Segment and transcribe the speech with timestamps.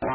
[0.00, 0.06] Oi,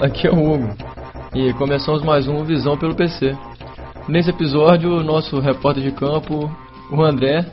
[0.00, 0.68] aqui é o Hugo
[1.34, 3.36] e começamos mais um Visão pelo PC.
[4.08, 6.48] Nesse episódio, o nosso repórter de campo,
[6.92, 7.44] o André,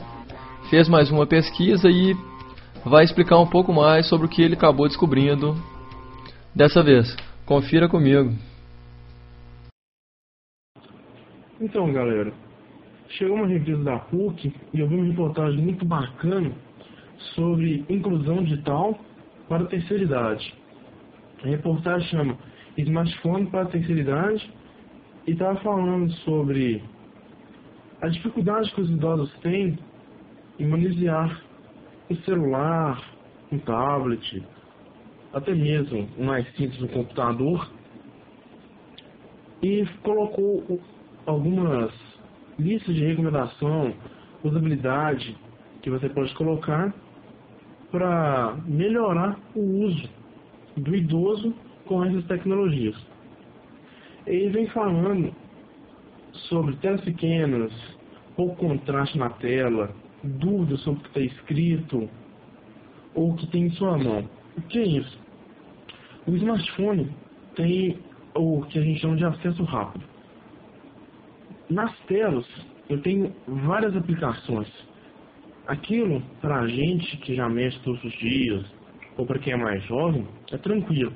[0.70, 2.16] fez mais uma pesquisa e
[2.84, 5.56] vai explicar um pouco mais sobre o que ele acabou descobrindo
[6.54, 7.14] dessa vez.
[7.46, 8.32] Confira comigo.
[11.60, 12.32] Então, galera,
[13.08, 16.52] chegou uma revista da PUC e eu vi uma reportagem muito bacana
[17.34, 18.98] sobre inclusão digital
[19.48, 20.54] para a terceira idade.
[21.42, 22.38] A reportagem chama
[22.76, 24.52] Smartphone para a terceira idade
[25.26, 26.82] e estava falando sobre
[28.00, 29.78] a dificuldade que os idosos têm
[30.58, 31.42] em manusear
[32.10, 33.02] um celular,
[33.50, 34.42] um tablet,
[35.32, 37.70] até mesmo mais simples, um computador,
[39.62, 40.80] e colocou
[41.26, 41.92] algumas
[42.58, 43.92] listas de recomendação,
[44.42, 45.36] usabilidade
[45.82, 46.94] que você pode colocar
[47.90, 50.08] para melhorar o uso
[50.76, 51.54] do idoso
[51.86, 52.96] com essas tecnologias.
[54.26, 55.34] Ele vem falando
[56.48, 57.72] sobre telas pequenas,
[58.36, 59.90] pouco contraste na tela,
[60.22, 62.08] dúvidas sobre o que está escrito
[63.14, 64.37] ou o que tem em sua mão.
[64.58, 65.18] O que é isso?
[66.26, 67.08] O smartphone
[67.54, 67.96] tem
[68.34, 70.04] o que a gente chama de acesso rápido.
[71.70, 72.44] Nas telas,
[72.88, 74.68] eu tenho várias aplicações.
[75.68, 78.66] Aquilo, para a gente que já mexe todos os dias,
[79.16, 81.12] ou para quem é mais jovem, é tranquilo.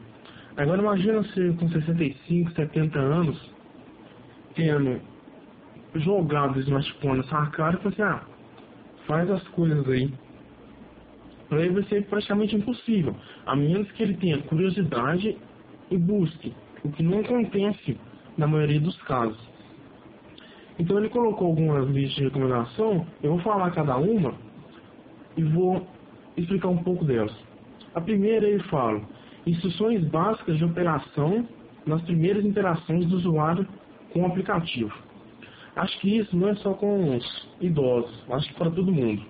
[0.56, 3.50] Agora imagina você com 65, 70 anos,
[4.54, 5.00] tendo
[5.96, 8.22] jogado o smartphone na sua cara e falando assim, ah,
[9.06, 10.12] faz as coisas aí.
[11.53, 13.14] Para ele vai ser praticamente impossível,
[13.45, 15.36] a menos que ele tenha curiosidade
[15.91, 18.00] e busque, o que não acontece
[18.39, 19.39] na maioria dos casos.
[20.78, 24.33] Então ele colocou algumas listas de recomendação, eu vou falar cada uma
[25.36, 25.86] e vou
[26.39, 27.36] explicar um pouco delas.
[27.95, 29.02] A primeira ele fala
[29.46, 31.46] instruções básicas de operação
[31.85, 33.68] nas primeiras interações do usuário
[34.14, 34.95] com o aplicativo.
[35.77, 39.23] Acho que isso não é só com os idosos, acho que para todo mundo.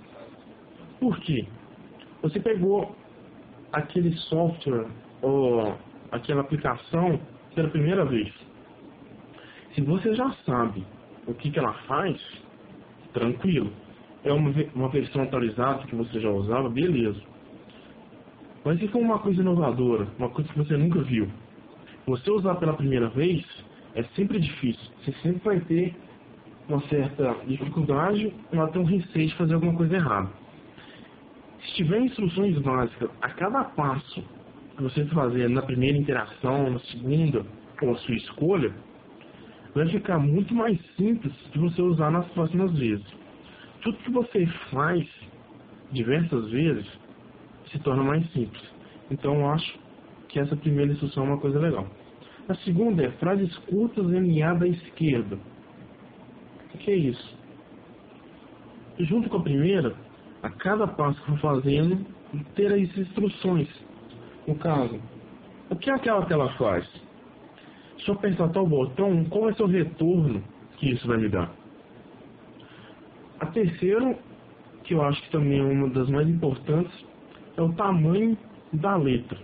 [1.01, 1.49] Por quê?
[2.23, 2.95] Você pegou
[3.73, 4.87] aquele software
[5.21, 5.77] ou
[6.11, 7.21] aquela aplicação
[7.55, 8.33] pela primeira vez.
[9.75, 10.85] Se você já sabe
[11.27, 12.21] o que, que ela faz,
[13.13, 13.73] tranquilo.
[14.25, 17.21] É uma, uma versão atualizada que você já usava, beleza.
[18.65, 21.29] Mas se for uma coisa inovadora, uma coisa que você nunca viu,
[22.07, 23.45] você usar pela primeira vez
[23.95, 24.91] é sempre difícil.
[25.01, 25.95] Você sempre vai ter
[26.69, 30.31] uma certa dificuldade ou até um receio de fazer alguma coisa errada.
[31.63, 34.23] Se tiver instruções básicas a cada passo
[34.77, 37.47] que você fazer na primeira interação, na segunda
[37.81, 38.75] ou a sua escolha,
[39.75, 43.07] vai ficar muito mais simples de você usar nas próximas vezes.
[43.83, 45.09] Tudo que você faz
[45.93, 46.87] diversas vezes
[47.71, 48.63] se torna mais simples.
[49.11, 49.79] Então eu acho
[50.29, 51.87] que essa primeira instrução é uma coisa legal.
[52.49, 55.39] A segunda é frases curtas alinhadas à esquerda.
[56.75, 57.39] O que é isso?
[58.99, 59.95] Junto com a primeira,
[60.43, 62.05] a cada passo que for fazendo,
[62.55, 63.69] ter as instruções.
[64.47, 65.01] No caso,
[65.71, 66.87] o que é aquela que ela faz?
[67.99, 70.43] Se eu apertar tal botão, qual vai ser o retorno
[70.77, 71.51] que isso vai me dar?
[73.39, 74.19] A terceira,
[74.85, 76.93] que eu acho que também é uma das mais importantes,
[77.57, 78.37] é o tamanho
[78.73, 79.39] da letra.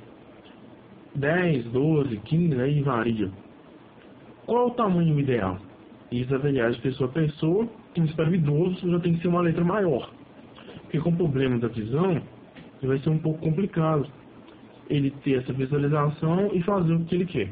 [1.14, 3.31] 10, 12, 15, aí varia.
[4.47, 5.58] Qual é o tamanho ideal?
[6.10, 7.69] Isso vai variar de pessoa a pessoa,
[8.14, 10.10] para o idoso já tem que ser uma letra maior.
[10.88, 12.19] Porque com o problema da visão,
[12.82, 14.09] vai ser um pouco complicado
[14.88, 17.50] ele ter essa visualização e fazer o que ele quer.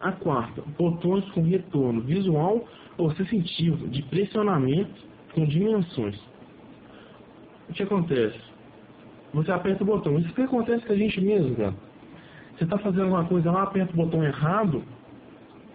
[0.00, 2.64] A quarta, botões com retorno visual
[2.96, 4.94] ou sensitivo de pressionamento
[5.34, 6.16] com dimensões.
[7.68, 8.38] O que acontece?
[9.32, 10.16] Você aperta o botão.
[10.16, 11.74] Isso que acontece com a gente mesmo, cara.
[12.56, 14.84] Você está fazendo alguma coisa lá, aperta o botão errado.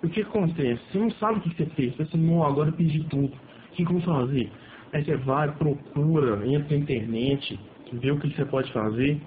[0.01, 0.81] O que acontece?
[0.89, 1.93] Você não sabe o que você fez.
[1.97, 3.33] Você não, agora eu perdi tudo.
[3.33, 4.49] O que, que eu vou fazer?
[4.91, 7.59] Aí você vai, procura, entra na internet,
[7.93, 9.21] vê o que você pode fazer.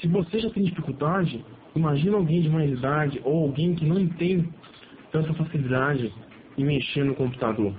[0.00, 1.42] Se você já tem dificuldade,
[1.74, 4.46] imagina alguém de mais idade ou alguém que não tem
[5.10, 6.12] tanta facilidade
[6.58, 7.72] em mexer no computador.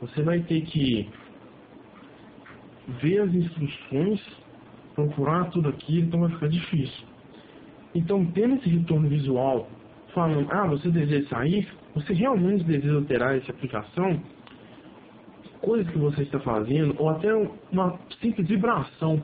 [0.00, 1.08] Você vai ter que
[3.00, 4.20] ver as instruções,
[4.94, 7.06] procurar tudo aquilo, então vai ficar difícil.
[7.94, 9.68] Então, tendo esse retorno visual,
[10.12, 14.20] falando, ah, você deseja sair, você realmente deseja alterar essa aplicação,
[15.64, 17.32] coisa que você está fazendo, ou até
[17.72, 19.22] uma simples vibração.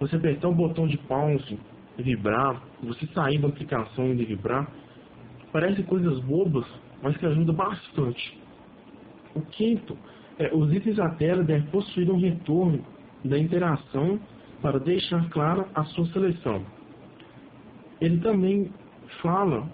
[0.00, 1.58] Você apertar o botão de pause
[2.02, 4.70] vibrar, você sair da aplicação e vibrar,
[5.52, 6.66] parece coisas bobas,
[7.02, 8.38] mas que ajuda bastante.
[9.34, 9.96] O quinto,
[10.38, 12.84] é, os itens da tela devem possuir um retorno
[13.24, 14.18] da interação
[14.62, 16.64] para deixar clara a sua seleção.
[18.00, 18.72] Ele também
[19.22, 19.68] fala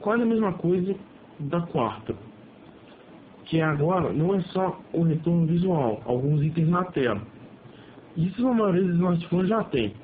[0.00, 0.94] quase a mesma coisa
[1.38, 2.14] da quarta,
[3.46, 7.22] que agora não é só o retorno visual, alguns itens na tela.
[8.16, 9.94] Isso a maioria dos smartphones já tem.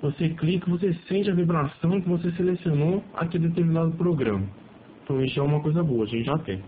[0.00, 4.46] Você clica, você sente a vibração que você selecionou aquele determinado programa.
[5.02, 6.62] Então isso é uma coisa boa, a gente já tem.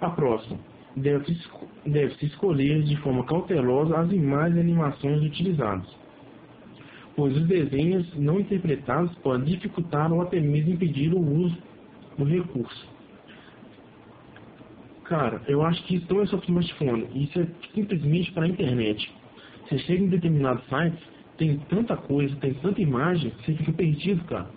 [0.00, 0.58] A próxima.
[0.96, 1.38] Deve-se
[1.86, 5.86] deve -se escolher de forma cautelosa as imagens e animações utilizadas,
[7.14, 11.56] pois os desenhos não interpretados podem dificultar ou até mesmo impedir o uso
[12.18, 12.99] do recurso.
[15.10, 19.12] Cara, eu acho que isso não é só smartphone, isso é simplesmente para a internet.
[19.64, 21.00] Você chega em determinados sites,
[21.36, 24.48] tem tanta coisa, tem tanta imagem, você fica perdido, cara.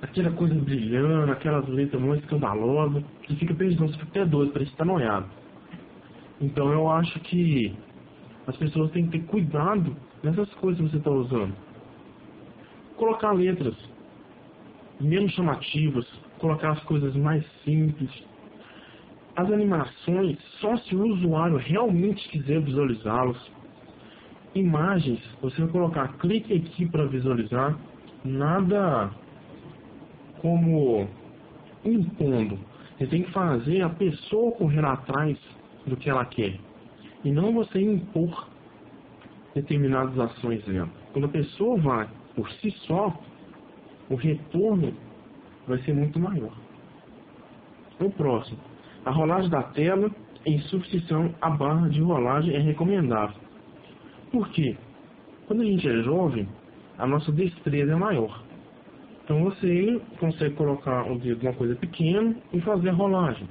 [0.00, 4.70] Aquela coisa brilhando, aquelas letras muito escandalosas, você fica perdido, você fica até doido, parece
[4.70, 5.28] que tá noiado.
[6.40, 7.76] Então eu acho que
[8.46, 11.54] as pessoas têm que ter cuidado nessas coisas que você está usando.
[12.96, 13.76] Colocar letras
[14.98, 16.06] menos chamativas,
[16.38, 18.10] colocar as coisas mais simples.
[19.36, 23.36] As animações, só se o usuário realmente quiser visualizá-las
[24.54, 27.78] imagens, você vai colocar clique aqui para visualizar,
[28.24, 29.10] nada
[30.40, 31.06] como
[31.84, 32.58] impondo.
[32.96, 35.38] Você tem que fazer a pessoa correr atrás
[35.86, 36.58] do que ela quer.
[37.22, 38.48] E não você impor
[39.54, 40.88] determinadas ações dela.
[41.12, 43.14] Quando a pessoa vai por si só,
[44.08, 44.94] o retorno
[45.66, 46.52] vai ser muito maior.
[48.00, 48.75] O próximo.
[49.06, 50.10] A rolagem da tela
[50.44, 53.36] em substituição à barra de rolagem é recomendável.
[54.32, 54.76] Por quê?
[55.46, 56.48] Quando a gente é jovem,
[56.98, 58.42] a nossa destreza é maior.
[59.22, 63.48] Então você consegue colocar o dedo numa coisa pequena e fazer a rolagem.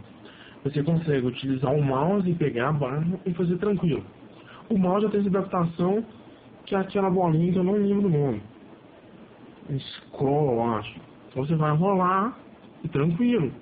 [0.65, 4.03] Você consegue utilizar o mouse e pegar a barra e fazer tranquilo.
[4.69, 6.03] O mouse já tem essa adaptação
[6.65, 8.41] que é aquela bolinha que eu não lembro o nome.
[9.79, 10.99] Scroll, eu acho.
[11.29, 12.37] Então você vai rolar
[12.83, 13.53] e tranquilo.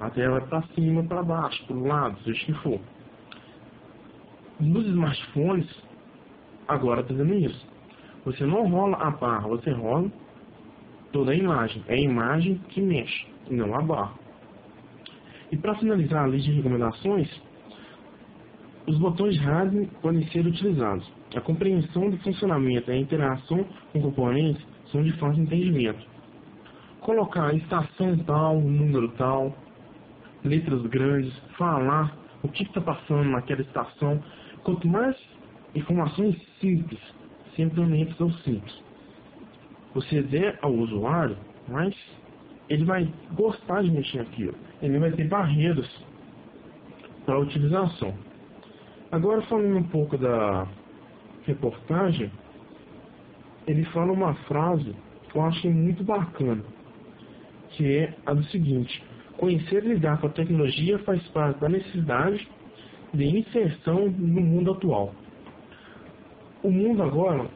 [0.00, 2.80] A tela vai para cima, para baixo, para o lado, seja o que for.
[4.58, 5.68] Nos smartphones,
[6.66, 7.66] agora está fazendo isso.
[8.24, 10.10] Você não rola a barra, você rola
[11.12, 11.84] toda a imagem.
[11.86, 14.14] É a imagem que mexe, não a barra.
[15.52, 17.28] E para finalizar a lista de recomendações,
[18.86, 21.10] os botões rádio podem ser utilizados.
[21.36, 26.04] A compreensão do funcionamento e a interação com componentes são de fácil entendimento.
[27.00, 29.54] Colocar estação tal, número tal,
[30.44, 34.22] letras grandes, falar o que está passando naquela estação.
[34.62, 35.16] Quanto mais
[35.74, 37.00] informações simples,
[37.56, 38.82] sempre são simples.
[39.94, 41.36] Você der ao usuário,
[41.68, 41.94] mas
[42.68, 44.54] ele vai gostar de mexer naquilo.
[44.80, 45.88] Ele vai ter barreiras
[47.26, 48.14] para a utilização.
[49.10, 50.66] Agora falando um pouco da
[51.44, 52.30] reportagem,
[53.66, 54.94] ele fala uma frase
[55.28, 56.62] que eu achei muito bacana,
[57.70, 59.02] que é a do seguinte:
[59.40, 62.46] conhecer e lidar com a tecnologia faz parte da necessidade
[63.14, 65.14] de inserção no mundo atual.
[66.62, 67.48] O mundo agora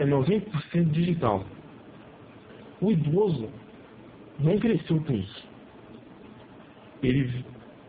[0.00, 1.44] é 90% digital.
[2.80, 3.48] O idoso
[4.40, 5.48] não cresceu com isso.
[7.02, 7.44] Ele,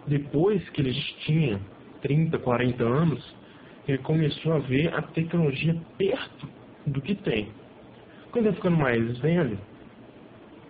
[0.05, 0.93] depois que ele
[1.25, 1.59] tinha
[2.03, 3.35] 30, 40 anos,
[3.87, 6.47] ele começou a ver a tecnologia perto
[6.85, 7.49] do que tem.
[8.31, 9.57] Quando ele ficando mais velho,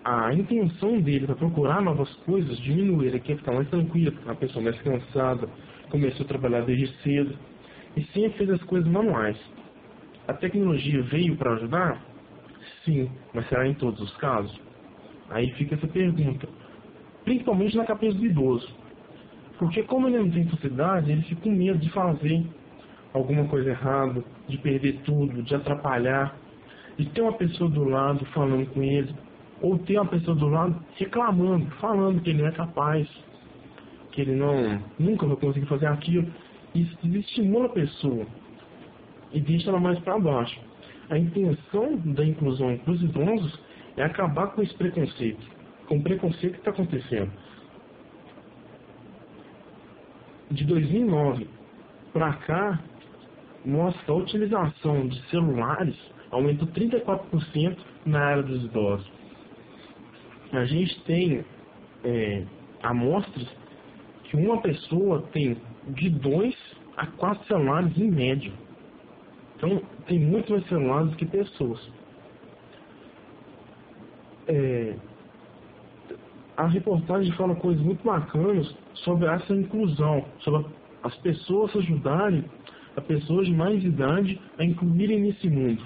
[0.08, 3.04] a intenção dele para procurar novas coisas diminuiu.
[3.04, 5.50] Ele quer ficar mais tranquilo, uma pessoa mais cansada,
[5.90, 7.36] começou a trabalhar desde cedo
[7.98, 9.38] e sempre fez as coisas manuais.
[10.26, 12.02] A tecnologia veio para ajudar?
[12.86, 14.58] Sim, mas será em todos os casos?
[15.30, 16.48] Aí fica essa pergunta.
[17.26, 18.74] Principalmente na cabeça do idoso.
[19.60, 22.46] Porque como ele não tem facilidade, ele fica com medo de fazer
[23.14, 26.34] alguma coisa errada, de perder tudo, de atrapalhar,
[26.98, 29.14] de ter uma pessoa do lado falando com ele,
[29.62, 33.08] ou ter uma pessoa do lado reclamando, falando que ele não é capaz,
[34.12, 36.28] que ele não nunca vai conseguir fazer aquilo.
[36.76, 38.26] Isso estimula a pessoa
[39.32, 40.60] e deixa ela mais para baixo.
[41.10, 43.60] A intenção da inclusão para os idosos
[43.96, 45.46] é acabar com esse preconceito,
[45.88, 47.32] com o preconceito que está acontecendo.
[50.52, 51.48] De 2009
[52.14, 52.80] para cá,
[53.66, 55.96] mostra a utilização de celulares
[56.32, 59.17] aumentou 34% na área dos idosos.
[60.52, 61.44] A gente tem
[62.04, 62.44] é,
[62.84, 63.48] amostras
[64.26, 65.58] que uma pessoa tem
[65.90, 66.56] de 2
[66.96, 68.52] a 4 celulares em média.
[69.56, 71.80] Então, tem muito mais celulares que pessoas.
[74.48, 74.96] é,
[76.56, 80.66] a reportagem fala coisas muito bacanas sobre essa inclusão, sobre
[81.04, 82.44] as pessoas ajudarem
[82.96, 85.84] a pessoas de mais idade a incluírem nesse mundo.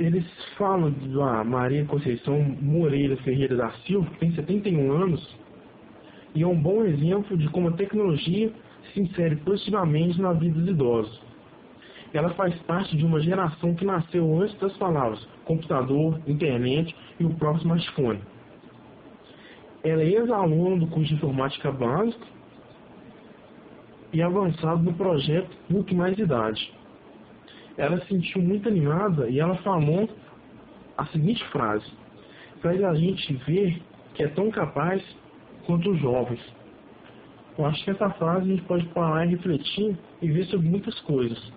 [0.00, 0.24] Eles
[0.56, 5.36] falam da Maria Conceição Moreira Ferreira da Silva, que tem 71 anos,
[6.34, 8.50] e é um bom exemplo de como a tecnologia
[8.94, 11.20] se insere positivamente na vida dos idosos.
[12.14, 17.34] Ela faz parte de uma geração que nasceu antes das palavras computador, internet e o
[17.34, 18.20] próprio smartphone.
[19.84, 22.26] Ela é ex-aluna do curso de informática básica
[24.14, 26.72] e avançado no projeto PUC Mais Idade.
[27.76, 30.08] Ela se sentiu muito animada e ela falou
[30.96, 31.86] a seguinte frase:
[32.60, 33.80] faz a gente ver
[34.14, 35.02] que é tão capaz
[35.66, 36.40] quanto os jovens.
[37.58, 40.98] Eu acho que essa frase a gente pode parar e refletir e ver sobre muitas
[41.00, 41.52] coisas.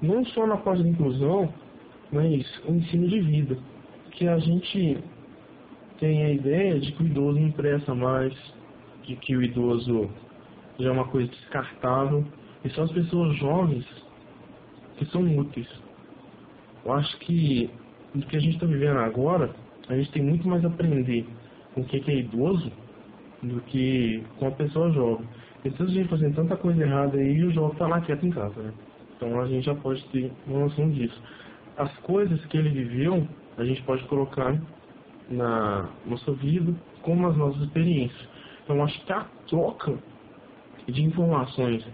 [0.00, 1.52] Não só na parte da inclusão,
[2.12, 3.58] mas o ensino de vida.
[4.12, 4.98] Que a gente
[5.98, 7.40] tem a ideia de que o idoso
[7.88, 8.34] não mais,
[9.04, 10.10] de que o idoso
[10.78, 12.24] já é uma coisa descartável,
[12.64, 13.84] e são as pessoas jovens
[14.96, 15.68] que são úteis.
[16.84, 17.70] Eu acho que
[18.14, 19.54] no que a gente está vivendo agora,
[19.88, 21.26] a gente tem muito mais a aprender
[21.74, 22.70] com o que é idoso
[23.42, 25.26] do que com a pessoa jovem.
[25.62, 28.62] Precisa de gente fazendo tanta coisa errada e o jovem está lá quieto em casa,
[28.62, 28.72] né?
[29.16, 31.20] Então a gente já pode ter uma noção disso.
[31.76, 34.60] As coisas que ele viveu, a gente pode colocar
[35.28, 38.28] na nossa vida como as nossas experiências.
[38.62, 39.98] Então acho que a troca
[40.86, 41.84] de informações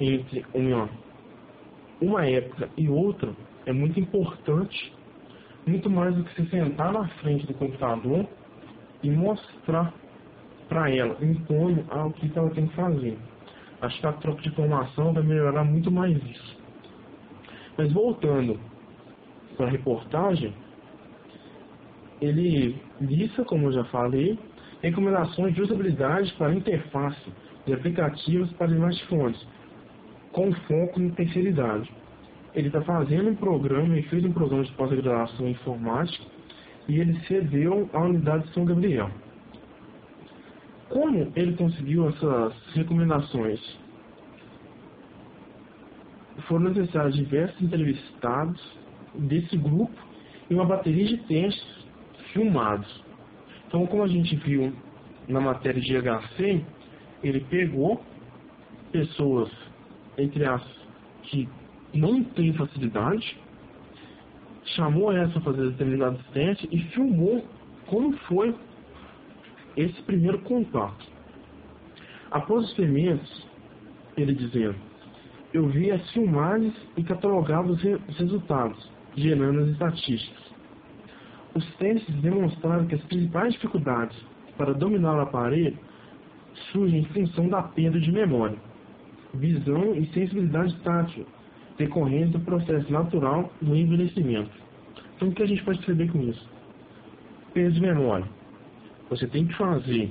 [0.00, 0.88] entre uma,
[2.04, 3.32] uma época e outra
[3.66, 4.92] é muito importante,
[5.66, 8.26] muito mais do que se sentar na frente do computador
[9.02, 9.92] e mostrar
[10.68, 13.18] para ela, impondo ao que ela tem que fazer.
[13.80, 16.58] Acho que a troca de informação vai melhorar muito mais isso.
[17.76, 18.58] Mas voltando
[19.56, 20.54] para a reportagem,
[22.20, 24.38] ele lista, como eu já falei,
[24.82, 27.32] recomendações de usabilidade para interface
[27.66, 29.46] de aplicativos para smartphones,
[30.34, 31.90] com foco em terceira idade.
[32.54, 36.24] Ele está fazendo um programa, ele fez um programa de pós-graduação em informática
[36.88, 39.10] e ele cedeu à unidade de São Gabriel.
[40.88, 43.60] Como ele conseguiu essas recomendações?
[46.48, 48.60] Foram necessários diversos entrevistados
[49.14, 49.96] desse grupo
[50.50, 51.86] e uma bateria de testes
[52.32, 53.04] filmados.
[53.68, 54.72] Então, como a gente viu
[55.28, 56.64] na matéria de HC,
[57.22, 58.04] ele pegou
[58.92, 59.50] pessoas,
[60.18, 60.62] entre as
[61.22, 61.48] que
[61.92, 63.38] não têm facilidade,
[64.64, 67.44] chamou essa a fazer determinados testes e filmou
[67.86, 68.54] como foi
[69.76, 71.04] esse primeiro contato.
[72.30, 73.46] Após os experimentos,
[74.16, 74.76] ele dizendo,
[75.52, 80.44] eu vi as filmagens e catalogava os, re os resultados, gerando as estatísticas.
[81.54, 84.16] Os testes demonstraram que as principais dificuldades
[84.56, 85.78] para dominar o aparelho
[86.72, 88.58] surgem em função da perda de memória,
[89.34, 91.26] visão e sensibilidade tátil,
[91.76, 94.50] decorrente do processo natural do envelhecimento.
[95.16, 96.48] Então, o que a gente pode perceber com isso?
[97.52, 98.26] Perda de memória.
[99.10, 100.10] Você tem que fazer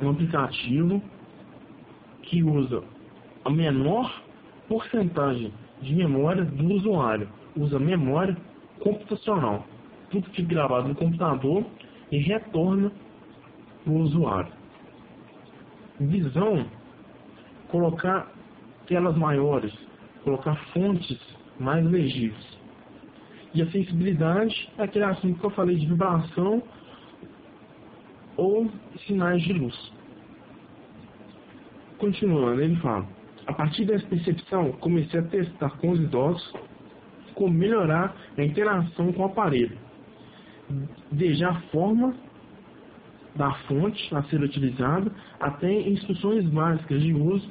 [0.00, 1.02] um aplicativo
[2.22, 2.82] que usa
[3.44, 4.22] a menor
[4.68, 7.28] porcentagem de memória do usuário.
[7.56, 8.36] Usa memória
[8.80, 9.66] computacional.
[10.10, 11.64] Tudo que é gravado no computador
[12.10, 12.90] e retorna
[13.84, 14.52] para o usuário.
[16.00, 16.66] Visão,
[17.68, 18.32] colocar
[18.86, 19.72] telas maiores,
[20.22, 21.18] colocar fontes
[21.58, 22.58] mais legíveis.
[23.54, 26.62] E a sensibilidade é aquele assunto que eu falei de vibração
[28.36, 28.70] ou
[29.06, 29.92] sinais de luz.
[31.98, 33.06] Continuando, ele fala:
[33.46, 36.52] a partir dessa percepção, comecei a testar com os idosos
[37.34, 39.76] como melhorar a interação com o aparelho,
[41.10, 42.14] desde a forma
[43.34, 47.50] da fonte a ser utilizada até instruções básicas de uso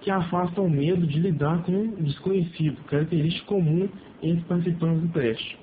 [0.00, 3.88] que afastam o medo de lidar com o desconhecido, característica comum
[4.22, 5.58] entre participantes do teste.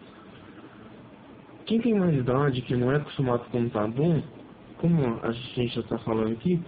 [1.66, 4.24] Quem tem mais idade, que não é acostumado com computador,
[4.78, 6.60] como a gente já está falando aqui,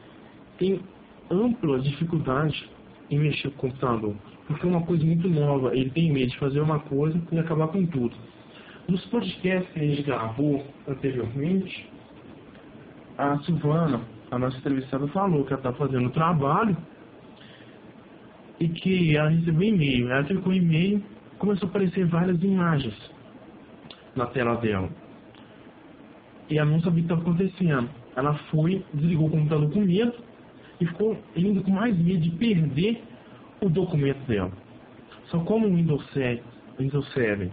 [0.57, 0.81] tem
[1.29, 2.69] ampla dificuldade
[3.09, 4.15] em mexer com o computador,
[4.47, 7.67] porque é uma coisa muito nova, ele tem medo de fazer uma coisa e acabar
[7.67, 8.15] com tudo.
[8.87, 11.87] Nos podcasts que a gente gravou anteriormente,
[13.17, 16.75] a Silvana, a nossa entrevistada, falou que ela está fazendo o trabalho
[18.59, 20.11] e que ela recebeu e-mail.
[20.11, 21.03] Ela clicou e-mail
[21.39, 22.93] começou a aparecer várias imagens
[24.15, 24.89] na tela dela.
[26.49, 27.89] E ela não sabia o que estava acontecendo.
[28.15, 30.13] Ela foi, desligou o computador com medo
[30.81, 33.01] e ficou indo com mais medo de perder
[33.61, 34.51] o documento dela.
[35.27, 36.43] Só como o Windows 7,
[36.79, 37.51] Windows 7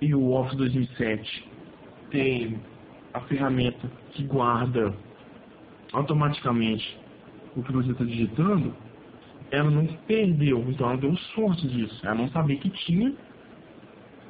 [0.00, 1.48] e o Office 2007
[2.10, 2.60] tem
[3.12, 4.94] a ferramenta que guarda
[5.92, 6.98] automaticamente
[7.56, 8.74] o que você está digitando,
[9.50, 12.00] ela não perdeu, então ela deu sorte disso.
[12.04, 13.12] Ela não sabia que tinha,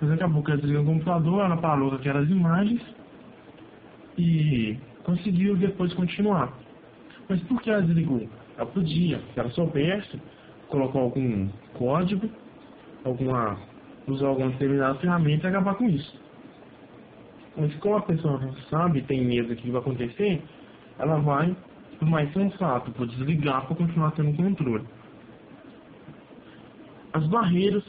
[0.00, 2.83] mas acabou que ela desligou o computador, ela parou com aquelas imagens
[4.17, 6.53] e conseguiu depois continuar.
[7.29, 8.29] Mas por que ela desligou?
[8.57, 10.21] Ela podia, se ela soubesse,
[10.69, 12.29] colocar algum código,
[13.05, 13.59] alguma,
[14.07, 16.21] usar alguma determinada ferramenta e acabar com isso.
[17.57, 20.43] Mas como a pessoa não sabe, tem medo do que vai acontecer,
[20.99, 21.55] ela vai
[22.00, 24.87] mais sensato, vou desligar para continuar tendo controle.
[27.12, 27.85] As barreiras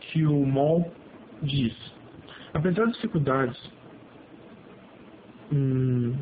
[0.00, 0.92] que o MOL
[1.42, 1.74] diz.
[2.54, 3.58] Apesar das dificuldades
[5.52, 6.14] hum,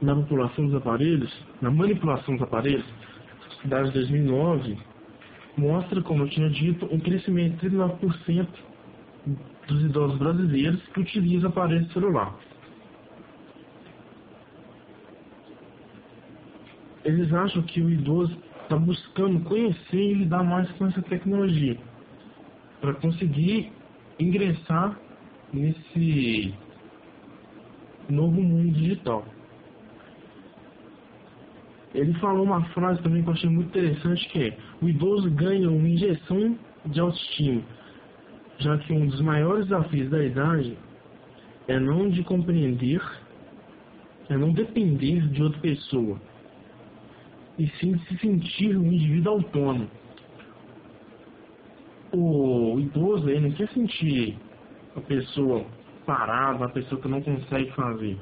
[0.00, 2.84] na manipulação dos aparelhos, na manipulação dos aparelhos,
[3.46, 4.78] a cidade de 2009
[5.56, 8.48] mostra, como eu tinha dito, um crescimento de 39%
[9.68, 12.34] dos idosos brasileiros que utilizam aparelho celular.
[17.04, 18.36] Eles acham que o idoso
[18.70, 21.76] está buscando conhecer e lidar mais com essa tecnologia
[22.80, 23.72] para conseguir
[24.16, 24.96] ingressar
[25.52, 26.54] nesse
[28.08, 29.24] novo mundo digital.
[31.92, 35.68] Ele falou uma frase também que eu achei muito interessante que é o idoso ganha
[35.68, 37.62] uma injeção de autoestima,
[38.58, 40.78] já que um dos maiores desafios da idade
[41.66, 43.02] é não de compreender,
[44.28, 46.20] é não depender de outra pessoa,
[47.60, 49.86] e sim se sentir um indivíduo autônomo.
[52.10, 54.38] O idoso ele não quer sentir
[54.96, 55.66] a pessoa
[56.06, 58.18] parada, a pessoa que não consegue fazer.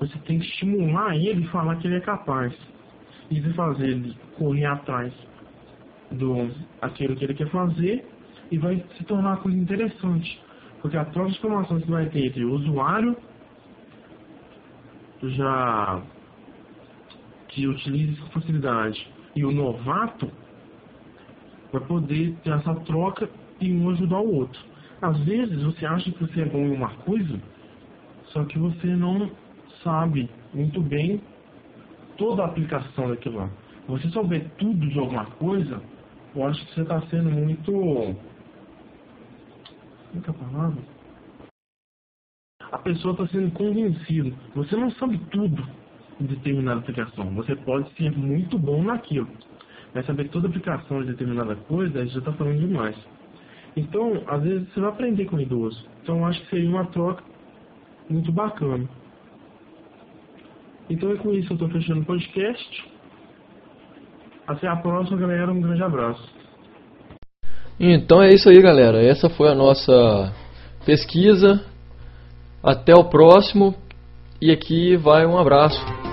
[0.00, 2.54] Você tem que estimular ele e falar que ele é capaz
[3.30, 5.14] e de fazer ele correr atrás
[6.10, 6.50] do
[6.82, 8.04] aquilo que ele quer fazer
[8.50, 10.38] e vai se tornar uma coisa interessante.
[10.82, 13.16] Porque a troca de informações que vai ter entre o usuário
[15.22, 16.02] já
[17.54, 20.30] que utiliza essa facilidade e o novato
[21.72, 24.60] vai poder ter essa troca e um ajudar o outro.
[25.00, 27.40] Às vezes você acha que você é bom em uma coisa,
[28.26, 29.30] só que você não
[29.84, 31.22] sabe muito bem
[32.18, 33.50] toda a aplicação daquilo lá.
[33.86, 35.80] Você souber tudo de alguma coisa,
[36.34, 37.70] eu acho que você está sendo muito.
[37.70, 38.16] Como
[40.14, 40.82] é é a palavra?
[42.72, 44.34] A pessoa está sendo convencida.
[44.54, 45.83] Você não sabe tudo
[46.20, 47.34] de determinada aplicação.
[47.34, 49.28] Você pode ser muito bom naquilo.
[49.94, 52.96] Mas saber toda aplicação de determinada coisa, já está falando demais.
[53.76, 55.84] Então, às vezes você vai aprender com o idoso.
[56.02, 57.22] Então, acho que seria uma troca
[58.08, 58.88] muito bacana.
[60.88, 62.84] Então é com isso eu estou fechando o podcast.
[64.46, 65.52] Até a próxima, galera.
[65.52, 66.22] Um grande abraço.
[67.80, 69.02] Então é isso aí, galera.
[69.02, 70.32] Essa foi a nossa
[70.84, 71.64] pesquisa.
[72.62, 73.74] Até o próximo.
[74.40, 76.03] E aqui vai um abraço.